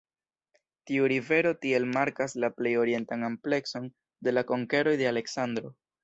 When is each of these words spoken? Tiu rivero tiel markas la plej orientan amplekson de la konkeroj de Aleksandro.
Tiu 0.91 1.07
rivero 1.11 1.49
tiel 1.65 1.83
markas 1.91 2.33
la 2.43 2.49
plej 2.61 2.71
orientan 2.83 3.25
amplekson 3.27 3.85
de 4.29 4.33
la 4.33 4.45
konkeroj 4.53 4.95
de 5.03 5.09
Aleksandro. 5.11 5.71